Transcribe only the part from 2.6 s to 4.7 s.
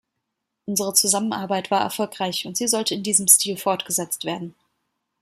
sollte in diesem Stil fortgesetzt werden.